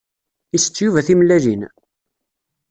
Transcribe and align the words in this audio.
Isett 0.55 0.77
Yuba 0.83 1.01
timellalin? 1.07 1.61